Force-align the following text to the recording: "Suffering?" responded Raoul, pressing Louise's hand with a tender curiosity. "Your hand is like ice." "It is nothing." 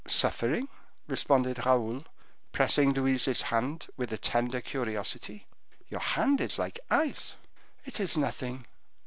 "Suffering?" 0.07 0.67
responded 1.07 1.63
Raoul, 1.63 2.03
pressing 2.53 2.91
Louise's 2.91 3.43
hand 3.43 3.85
with 3.97 4.11
a 4.11 4.17
tender 4.17 4.59
curiosity. 4.59 5.45
"Your 5.89 5.99
hand 5.99 6.41
is 6.41 6.57
like 6.57 6.79
ice." 6.89 7.35
"It 7.85 7.99
is 7.99 8.17
nothing." 8.17 8.65